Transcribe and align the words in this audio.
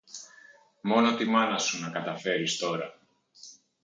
Μόνο 0.81 1.15
τη 1.15 1.25
μάνα 1.25 1.57
σου 1.57 1.81
να 1.81 1.89
καταφέρεις 1.89 2.57
τώρα. 2.57 2.99